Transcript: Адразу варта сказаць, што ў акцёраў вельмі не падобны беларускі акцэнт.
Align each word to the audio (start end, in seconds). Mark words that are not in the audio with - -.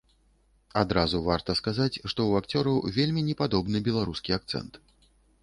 Адразу 0.81 1.19
варта 1.27 1.55
сказаць, 1.59 1.93
што 1.97 2.07
ў 2.07 2.31
акцёраў 2.41 2.81
вельмі 2.97 3.25
не 3.29 3.35
падобны 3.43 3.85
беларускі 3.91 4.37
акцэнт. 4.41 4.83